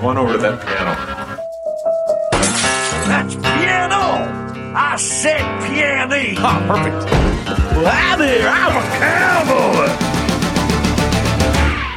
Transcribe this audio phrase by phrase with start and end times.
[0.00, 0.94] Go on over to that piano.
[3.08, 4.02] That's piano!
[4.76, 6.34] I said piano!
[6.38, 7.04] Ah, perfect.
[7.74, 9.90] Well, hi there, I'm a cowboy!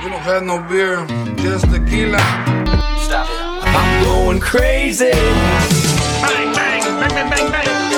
[0.02, 1.06] You don't have no beer,
[1.38, 2.18] just tequila.
[3.04, 3.68] Stop it.
[3.68, 5.12] I'm going crazy.
[5.12, 7.91] Bang, bang, bang, bang, bang, bang.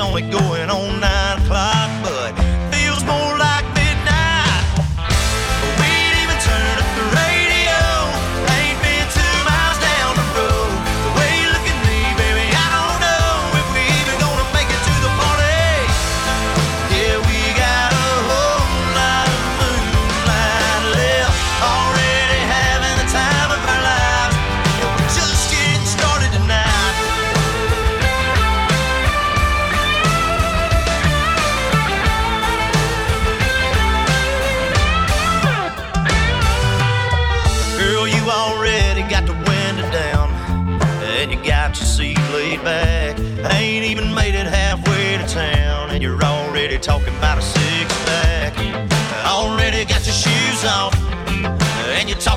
[0.00, 0.45] only good.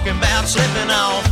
[0.09, 1.28] talking about slipping off.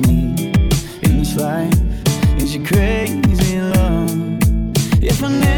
[0.00, 0.40] Need
[1.02, 1.74] in this life
[2.40, 4.38] is your crazy love.
[5.02, 5.57] If I never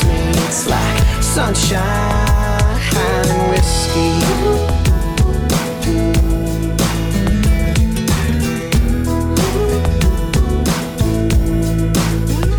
[0.00, 1.82] it's like sunshine
[2.96, 4.12] and whiskey.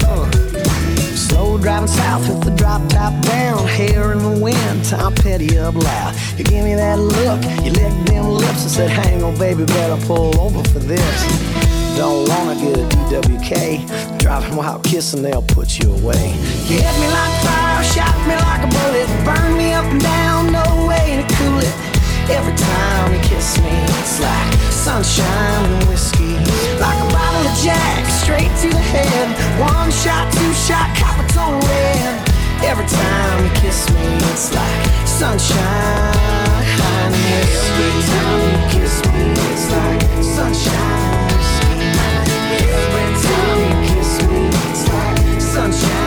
[0.05, 0.31] Uh.
[1.15, 5.75] Slow driving south with the drop top down, hair in the wind, Tom Petty up
[5.75, 6.15] loud.
[6.37, 10.03] You give me that look, you lick them lips and said, Hang on, baby, better
[10.05, 11.72] pull over for this.
[11.95, 14.19] Don't wanna get a DWK.
[14.19, 16.33] Driving while kissing, they'll put you away.
[16.67, 19.07] You hit me like fire, shot me like a bullet.
[19.23, 21.75] Burn me up and down, no way to cool it.
[22.31, 23.69] Every time you kiss me,
[23.99, 26.33] it's like sunshine and whiskey.
[26.81, 29.27] Like a bottle of Jack, straight to the head.
[29.59, 32.29] One shot, two shot, Coppertone red.
[32.63, 36.63] Every time you kiss me, it's like sunshine.
[37.85, 41.32] Every time you kiss me, it's like sunshine.
[42.73, 46.02] You kiss me, it's like sunshine.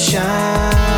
[0.00, 0.89] shine.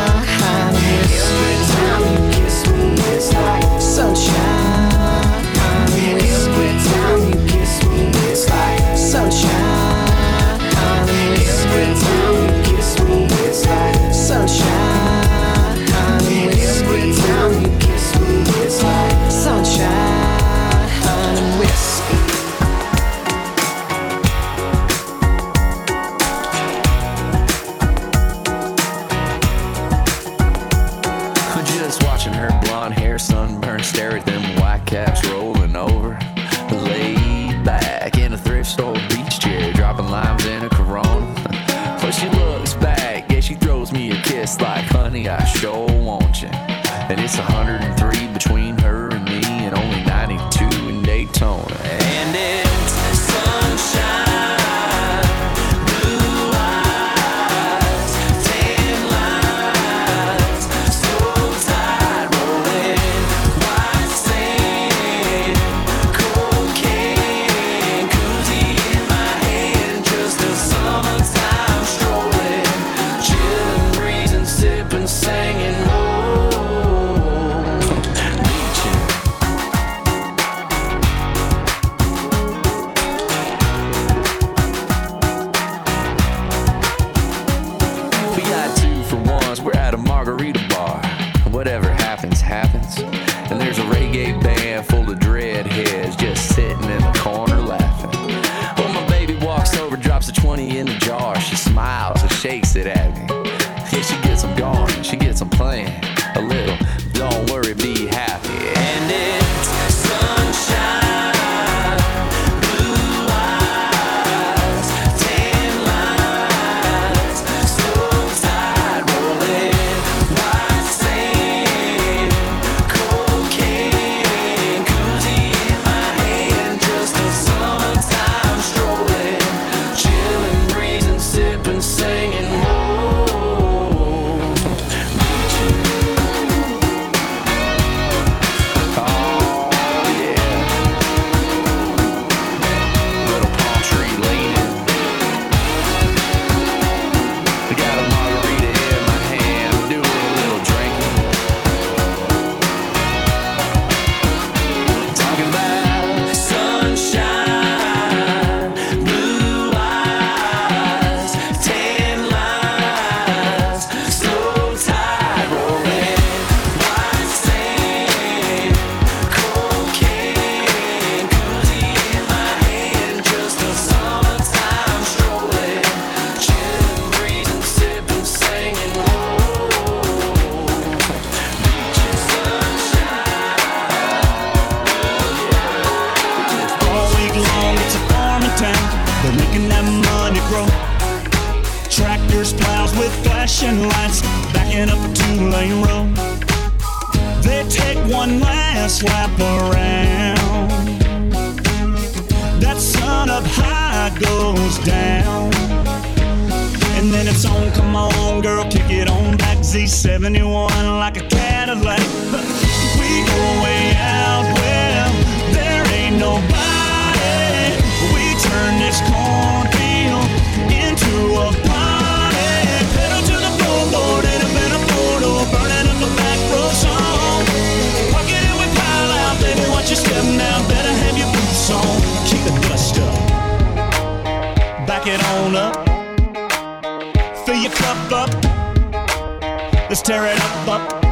[240.03, 241.03] tear it up, up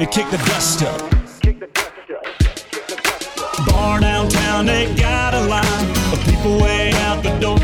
[0.00, 1.00] and kick the dust up.
[3.68, 7.58] Bar downtown, they got a line of people way out the door.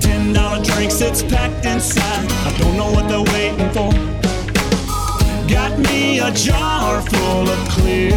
[0.00, 2.32] Ten dollar drinks, it's packed inside.
[2.46, 3.92] I don't know what they're waiting for.
[5.50, 8.14] Got me a jar full of clear,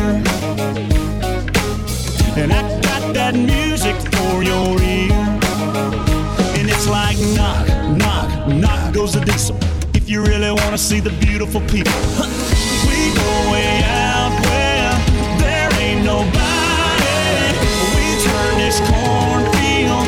[2.37, 5.11] and I got that music for your ear.
[6.57, 9.59] And it's like knock, knock, knock goes the diesel
[10.05, 11.97] if you really want to see the beautiful people.
[12.85, 14.93] We go way out where
[15.41, 17.49] there ain't nobody.
[17.97, 20.05] We turn this cornfield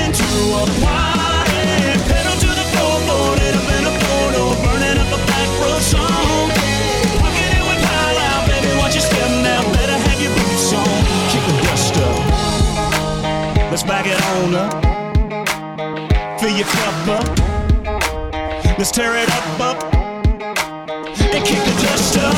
[0.00, 1.60] into a party.
[2.08, 2.96] Pedal to the floor,
[3.36, 6.48] up in a photo, burning up a back road song.
[7.20, 9.60] Pocket it with pile out, baby, watch your step now.
[9.76, 10.88] Better have your boots on.
[11.28, 12.16] Kick the dust up.
[13.68, 16.40] Let's back it on up.
[16.40, 16.93] Feel your cup
[18.84, 22.34] Let's tear it up, up, and kick the dust up.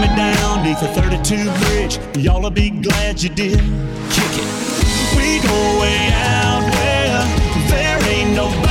[0.00, 2.00] me down the 32 bridge.
[2.16, 3.60] Y'all'll be glad you did.
[4.10, 4.48] Kick it.
[5.16, 7.24] We go way out where
[7.70, 8.65] there ain't nobody.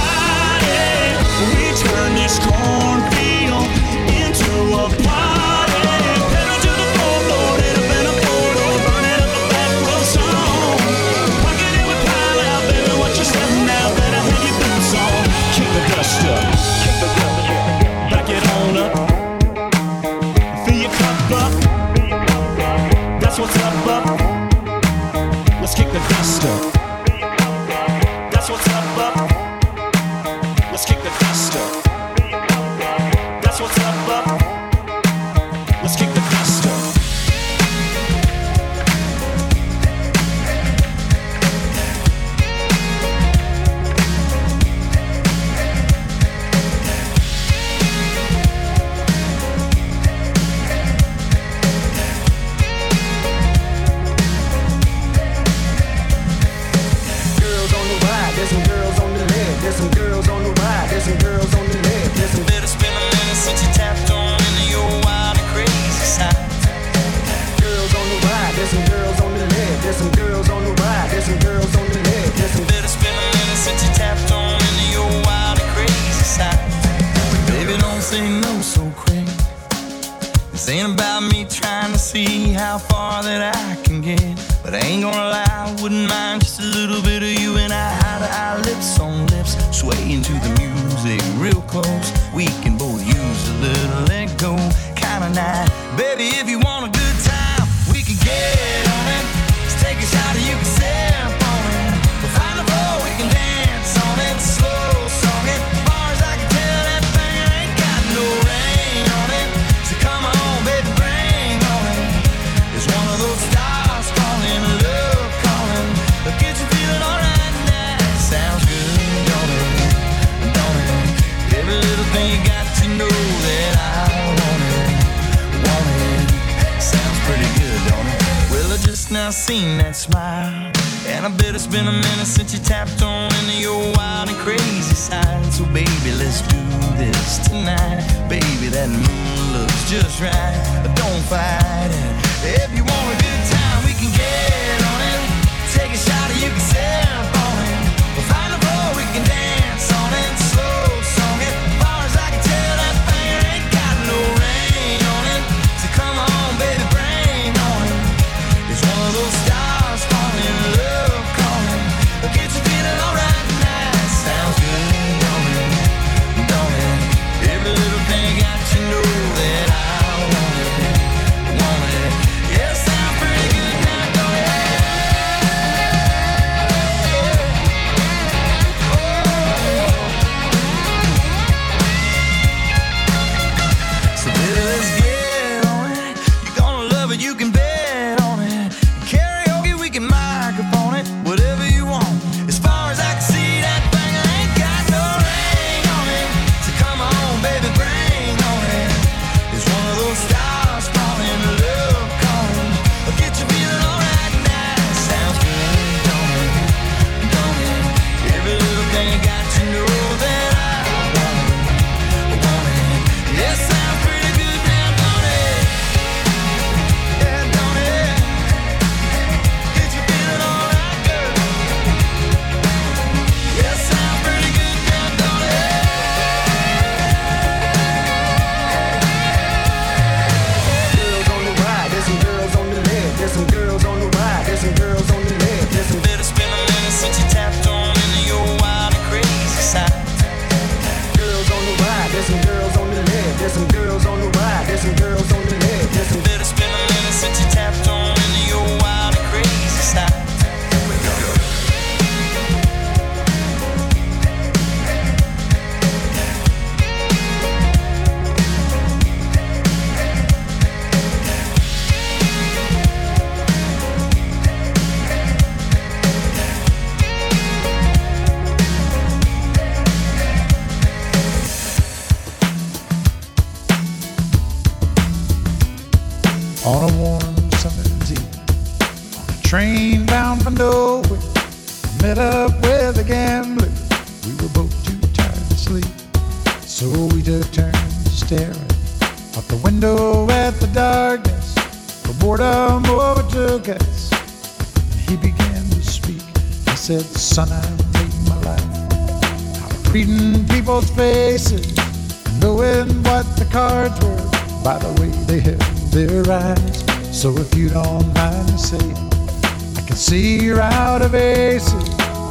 [129.35, 130.71] seen that smile.
[131.07, 134.37] And I bet it's been a minute since you tapped on into your wild and
[134.37, 135.51] crazy side.
[135.51, 136.57] So, baby, let's do
[136.95, 137.99] this tonight.
[138.29, 140.55] Baby, that moon looks just right.
[140.95, 142.63] Don't fight it.
[142.63, 143.34] If you wanna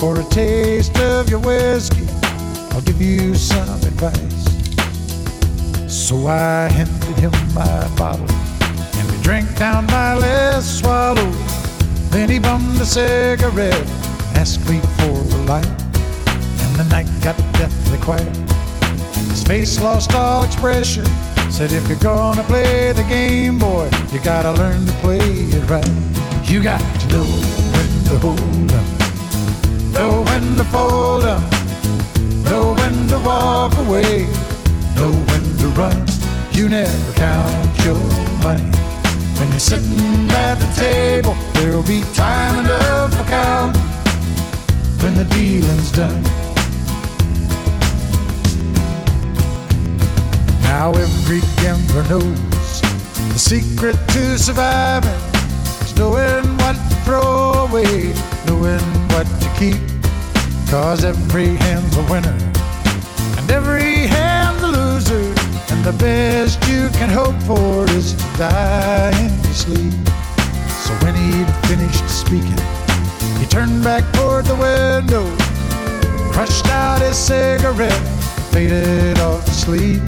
[0.04, 2.06] for a taste of your whiskey,
[2.72, 4.44] I'll give you some advice.
[5.88, 8.30] So I handed him my bottle,
[8.98, 11.30] and we drank down my last swallow.
[12.10, 13.86] Then he bummed a cigarette,
[14.36, 15.74] asked me for a light,
[16.64, 18.36] and the night got deathly quiet.
[19.32, 21.06] His face lost all expression.
[21.50, 25.94] Said if you're gonna play the game, boy, you gotta learn to play it right.
[26.44, 29.03] You got to know when to hold up
[29.94, 31.42] know when to fold up,
[32.44, 34.26] know when to walk away,
[34.96, 36.04] know when to run.
[36.52, 38.02] You never count your
[38.42, 38.70] money.
[39.38, 43.76] When you're sitting at the table, there'll be time enough for count
[45.02, 46.22] when the dealing's done.
[50.62, 52.80] Now every gambler knows
[53.33, 55.11] the secret to surviving
[55.83, 58.12] is knowing what to throw away,
[58.46, 58.80] knowing
[59.12, 59.80] what keep.
[60.70, 62.52] Cause every hand's a winner
[63.44, 65.34] and every hand's a loser.
[65.70, 69.92] And the best you can hope for is to die in your sleep.
[70.84, 72.60] So when he'd finished speaking,
[73.38, 75.24] he turned back toward the window,
[76.32, 78.06] crushed out his cigarette,
[78.50, 80.02] faded off to sleep.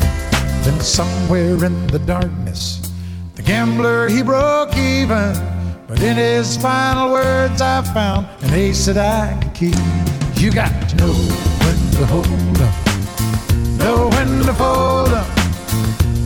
[0.64, 2.90] Then somewhere in the darkness,
[3.34, 5.55] the gambler he broke even.
[5.88, 9.76] But in his final words, I found an ace that I could keep.
[10.34, 12.26] You got to know when to hold
[12.60, 12.74] up,
[13.78, 15.28] know when to fold up,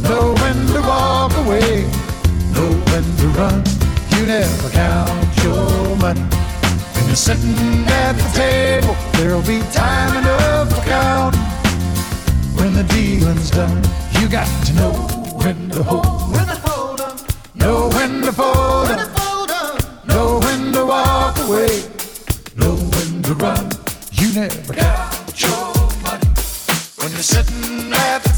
[0.02, 1.84] know when to walk away,
[2.54, 3.62] know when to run.
[4.16, 6.20] You never count your money.
[6.20, 11.36] When you're sitting at the table, there'll be time enough to count
[12.56, 13.82] when the dealing's done.
[14.20, 14.92] You got to know
[15.44, 16.69] when to hold, when to hold
[23.30, 23.70] to run.
[24.12, 26.26] You never count your money
[26.98, 28.29] when you're sitting at the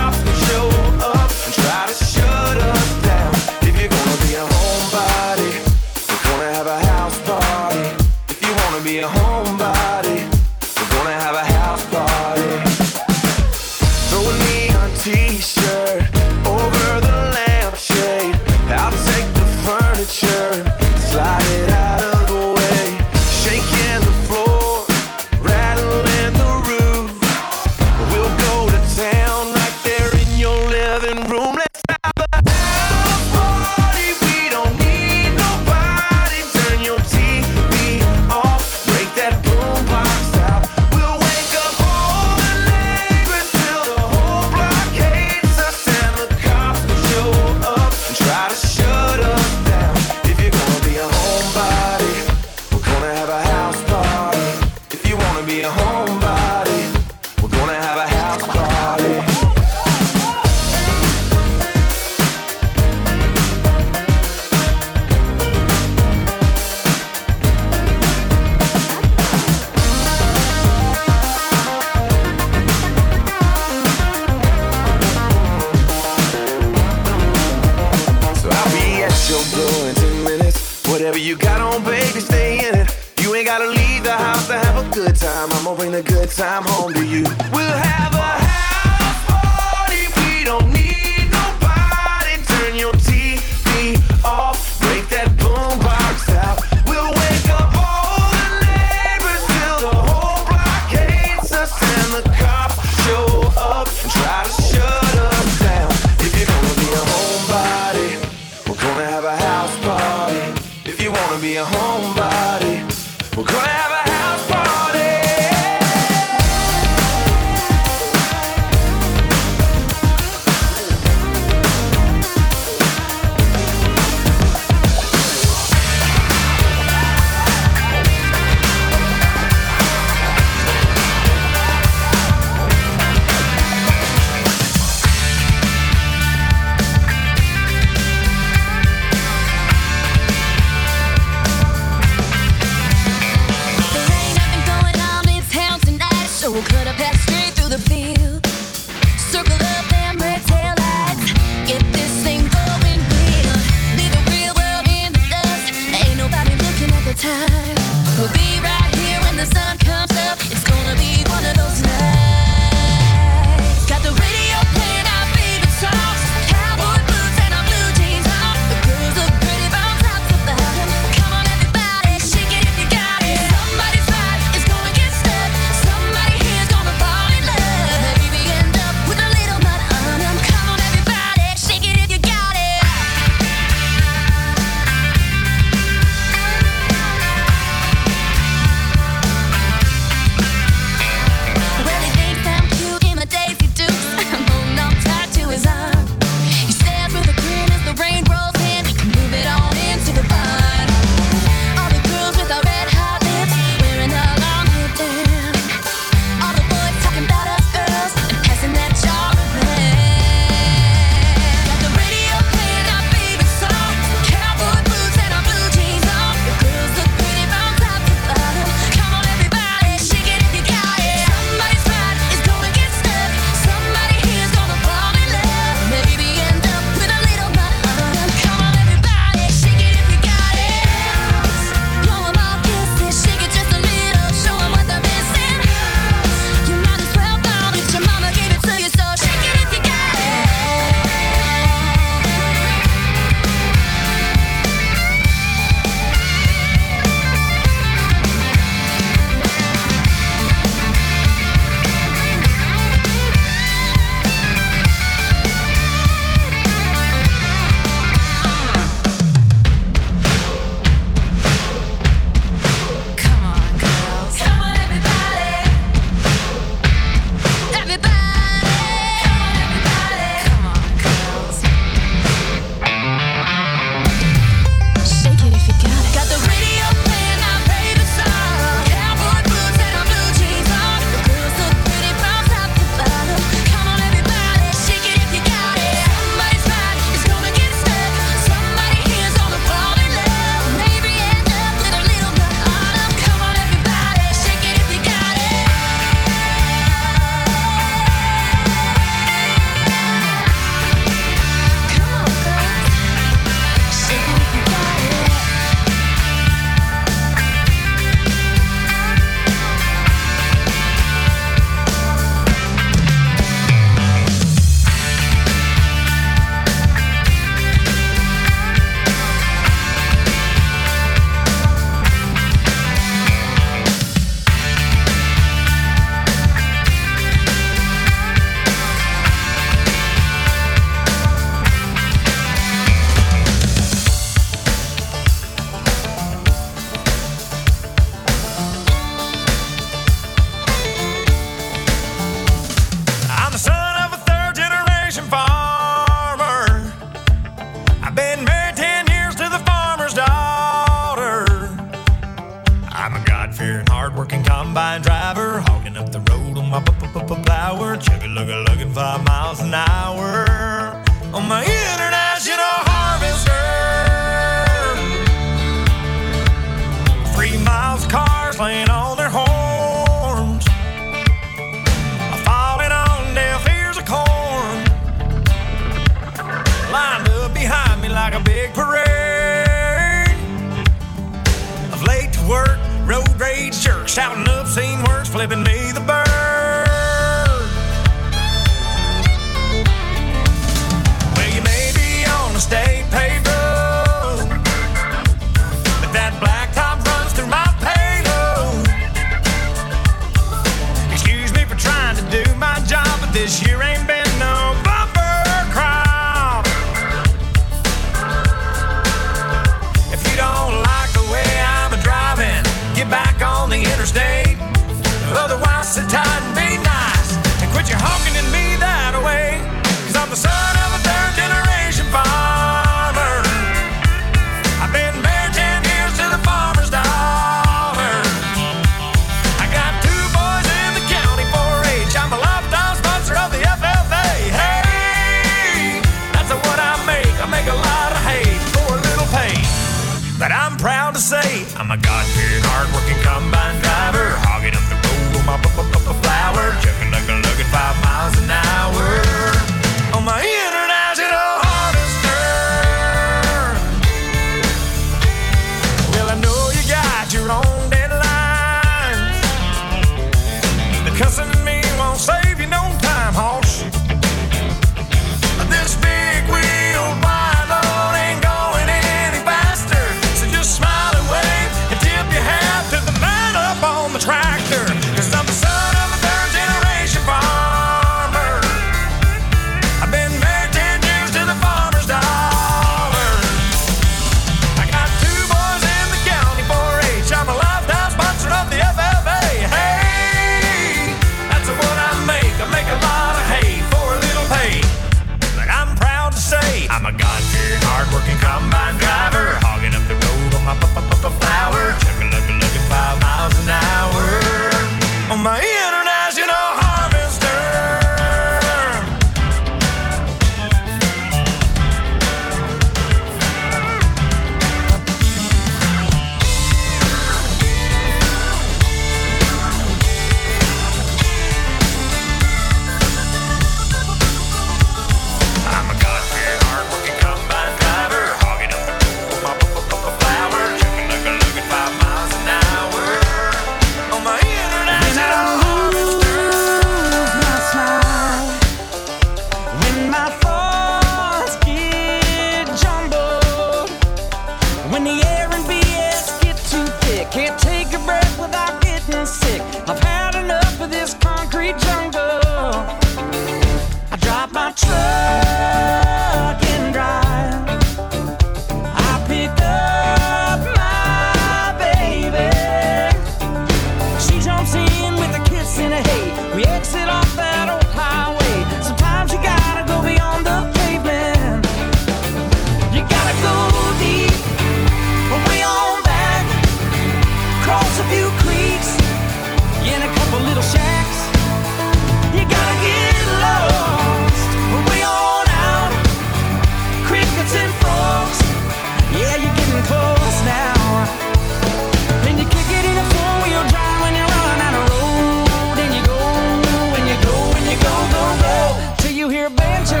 [599.86, 600.00] to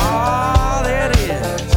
[0.00, 1.75] all it is.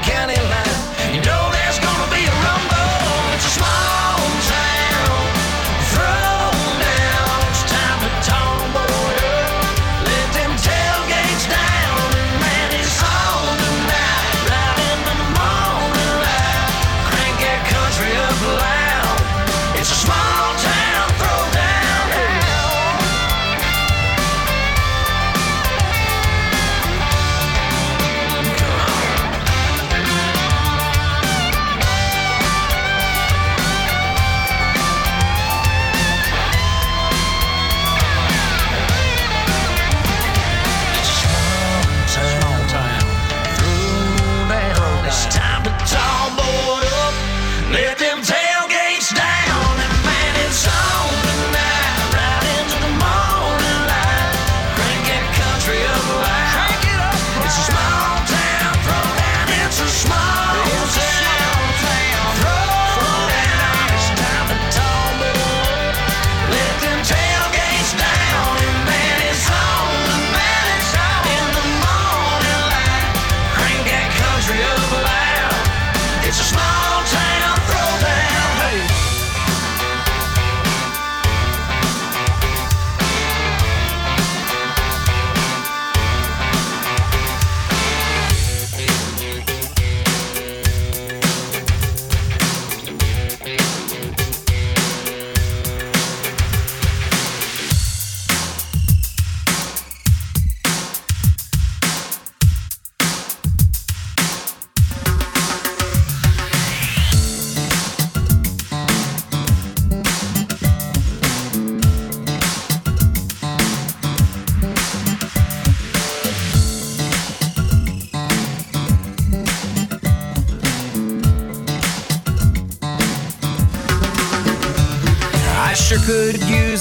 [0.00, 0.41] County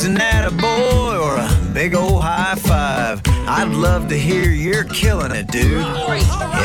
[0.02, 3.22] is an attaboy or a big old high five.
[3.48, 5.86] I'd love to hear you're killing it, dude.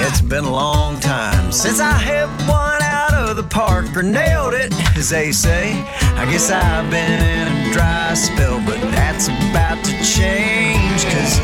[0.04, 4.54] It's been a long time since I hit one out of the park or nailed
[4.54, 5.72] it, as they say.
[6.16, 11.38] I guess I've been in a dry spell, but that's about to change, cause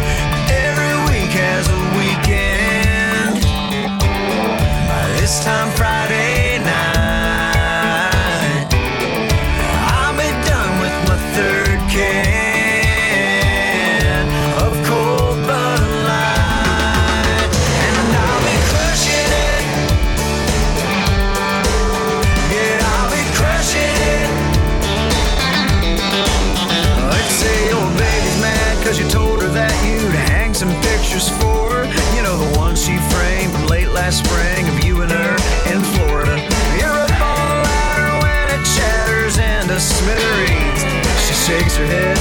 [0.49, 3.43] every week has a weekend.
[4.89, 6.02] By this time Friday,
[41.43, 42.12] shakes her head,